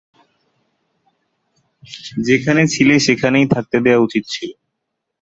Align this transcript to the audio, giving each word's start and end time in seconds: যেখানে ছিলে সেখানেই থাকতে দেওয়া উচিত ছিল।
যেখানে 2.27 2.61
ছিলে 2.67 2.95
সেখানেই 2.99 3.47
থাকতে 3.47 3.77
দেওয়া 3.79 4.03
উচিত 4.03 4.23
ছিল। 4.27 4.49